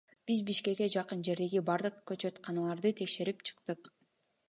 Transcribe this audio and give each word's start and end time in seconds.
Биз 0.29 0.39
Бишкекке 0.45 0.87
жакын 0.93 1.21
жердеги 1.27 1.63
бардык 1.69 2.01
көчөтканаларды 2.13 2.97
текшерип 3.03 3.49
чыктык. 3.51 3.97